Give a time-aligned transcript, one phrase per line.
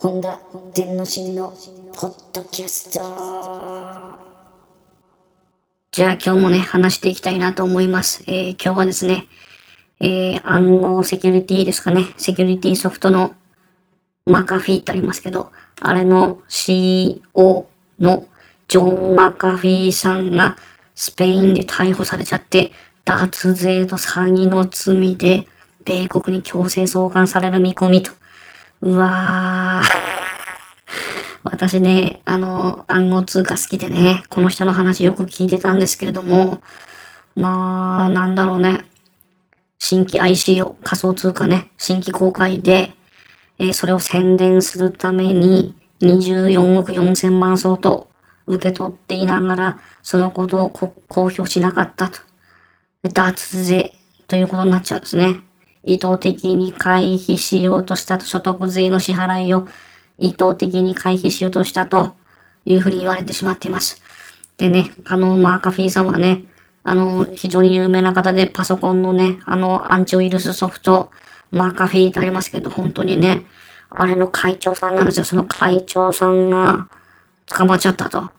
[0.00, 0.38] 本田
[0.74, 1.52] 天の真の
[1.92, 3.00] ポッドキャスト。
[5.90, 8.22] じゃあ今日もね、話していきたいなと思います。
[8.28, 9.26] えー今日はですね、
[9.98, 12.04] えー暗号セキュリティですかね。
[12.16, 13.34] セキュリティソフトの
[14.24, 15.50] マカフィーってありますけど、
[15.80, 17.66] あれの CEO
[17.98, 18.28] の
[18.68, 20.56] ジョン・マカフィーさんが
[20.94, 22.70] スペインで逮捕されちゃって、
[23.04, 25.48] 脱税と詐欺の罪で
[25.84, 28.12] 米国に強制送還される見込みと。
[28.80, 30.18] うわー。
[31.42, 36.60] 私ね、あの、暗号通貨好きでね、この人の話よく聞いてたんですけれども、
[37.34, 38.84] まあ、なんだろうね。
[39.78, 42.92] 新規 ICO、仮想通貨ね、新規公開で、
[43.58, 48.08] えーそれを宣伝するために24億4千万相当
[48.46, 52.20] 受け取っていながら、そのことを公表しなかったと。
[53.12, 53.92] 脱税
[54.26, 55.40] ということになっちゃうんですね。
[55.88, 59.66] 意図的に回避しようとしたと、所得税の支払いを
[60.18, 62.14] 意図的に回避しようとしたと
[62.66, 64.02] いうふうに言われてしまっています。
[64.58, 66.44] でね、あの、マーカフィーさんはね、
[66.84, 71.10] あの、非常に有名な方でパソコンのね、あの、アンチウイルスソフト、
[71.50, 73.46] マーカフィーってありますけど、本当にね、
[73.88, 75.24] あれの会長さんなんですよ。
[75.24, 76.88] その会長さんが
[77.46, 78.30] 捕まっちゃったと。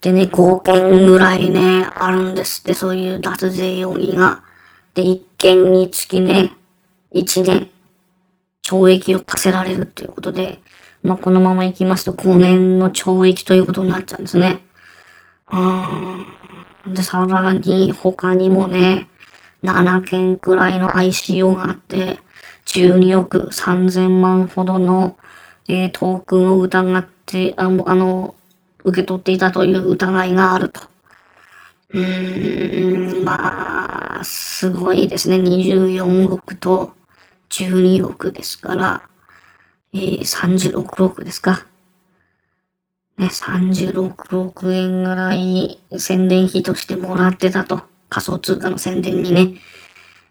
[0.00, 4.44] でね、5件ぐらいね、あるんですって、そういう脱税容疑が。
[4.94, 6.52] で、1件につきね、
[7.12, 7.70] 1年、
[8.62, 10.60] 懲役を課せられるっていうことで、
[11.02, 14.60] まあ、このまま行きますと5年の懲役ということになっちゃうんですね。
[15.50, 16.94] うーん。
[16.94, 19.08] で、さらに他にもね、
[19.62, 22.18] 7件くらいの ICO があって、
[22.66, 25.16] 12億3000万ほどの、
[25.68, 28.34] えートークンを疑って、あの、あの
[28.84, 30.93] 受け取っていたという疑いがあると。
[31.94, 35.36] うーん、まあ、すごいですね。
[35.36, 36.92] 24億と
[37.50, 39.08] 12億ですから、
[39.92, 41.64] えー、36億ですか。
[43.16, 47.82] ね、36億円ぐらい宣伝費としてもらってたと。
[48.08, 49.54] 仮想通貨の宣伝にね、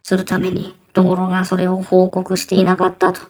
[0.03, 0.75] するために。
[0.91, 3.21] ところがそれを報告していなかったと。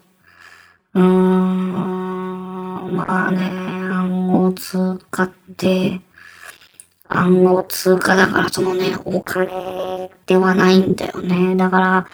[0.95, 6.01] うーん、まあね、暗号通貨って、
[7.09, 11.55] 暗号通貨だからそのね、お金ではないんだよね。
[11.55, 12.07] だから、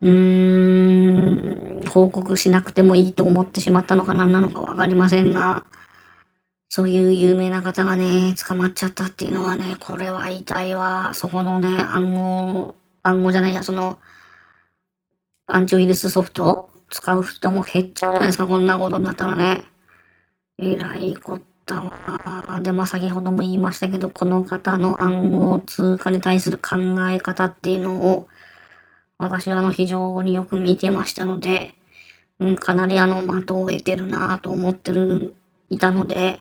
[0.00, 5.64] うーん、報告しなくてもいいと思ってしまったのか何なのかわかりませんが、
[6.68, 11.12] そういう有名な方がね、捕まっちゃったっていうのはね、これは痛いわ。
[11.14, 13.98] そこのね、暗号、暗号じゃないや、その、
[15.46, 19.64] アンチウイルスソフト使う人も減っちゃうじゃないですか、こんなことになったらね。
[20.58, 22.60] えらいこったわ。
[22.62, 26.76] で、まあ先ほども言いましたけど、この方の暗号通貨に対する考
[27.10, 28.28] え方っていうのを、
[29.18, 31.74] 私はあの非常によく見てましたので、
[32.40, 35.34] うん、かなりあの的を得てるなと思ってる、
[35.70, 36.40] いたので、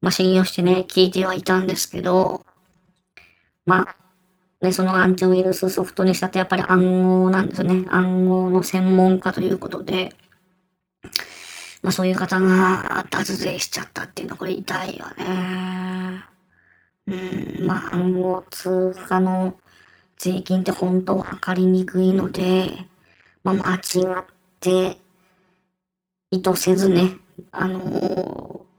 [0.00, 2.44] まあ信用してね、聞いてはいたんですけど、
[3.66, 3.96] まあ、
[4.64, 7.86] ね、そのアンチウイルスソフトにしたってやっぱり暗号なんですね。
[7.88, 10.14] 暗号の専門家ということで、
[11.82, 16.24] まあそういう方が脱税しちゃったっていうのはこれ痛いよね。
[17.06, 19.58] うん、まあ暗号通貨の
[20.18, 22.86] 税金って本当測りにくいので、
[23.42, 23.78] まあ間違
[24.20, 24.24] っ
[24.60, 24.98] て
[26.30, 27.16] 意図せずね、
[27.52, 28.70] あのー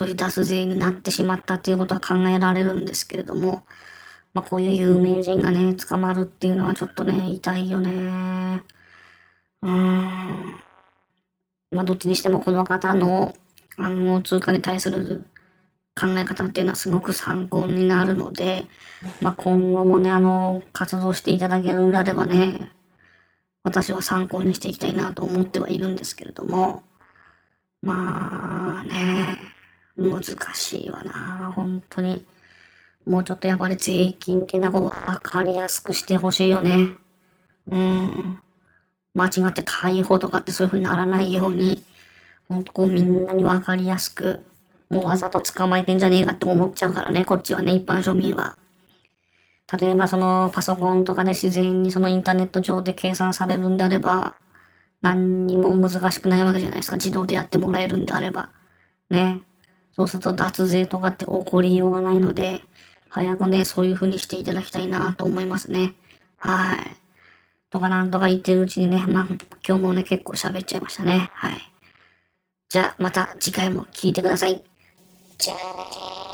[0.00, 3.66] そういう脱税になってしまったっていうことは考えられるんですけれども、
[4.32, 8.62] まあこういう有名人がね、捕まるっていうのはちょっとね、痛いよね。
[9.62, 10.64] うん。
[11.70, 13.34] まあどっちにしてもこの方の
[13.76, 15.24] 暗号通貨に対する
[15.98, 18.66] 考え方っていうのはすごく参考になるので、
[19.20, 22.70] まあ今後もね、あの、活動していただけるんであればね、
[23.62, 26.82] 私は参考にしていきたいなと思ってはいるんですけれども、
[27.82, 29.38] まあね、
[29.96, 30.22] 難
[30.54, 32.24] しいわな、本当に。
[33.06, 36.94] もうちょっとやっぱり税金っていうのは分かりやすくしてほしいよね。
[37.70, 38.40] うん。
[39.14, 41.82] 間違って逮捕とかってそういう風にならないように、
[42.48, 44.44] ほんとこうみんなに分かりやすく、
[44.88, 48.56] もうわざと捕まえてんじゃねえかって思っちゃうからね、こっちはね、一般庶民は。
[49.80, 54.34] 例えばそのパソコンとかで自然にそのインターネット上で計算されるんであれば、
[55.00, 56.96] 何にも難しくないわけじゃないですか。
[56.96, 58.50] 自動でやってもらえるんであれば。
[59.10, 59.40] ね。
[59.92, 62.62] そうすると脱税とかって起こりようがないので、
[63.08, 65.94] 早くね、そういう風にしていただきたいなと思いますね。
[66.38, 66.99] はい。
[67.70, 69.26] とかなんとか言ってるうちにね、まあ、
[69.66, 71.30] 今日もね、結構喋っちゃいましたね。
[71.32, 71.58] はい。
[72.68, 74.62] じゃあ、また次回も聞いてください。
[75.38, 76.29] じゃあね。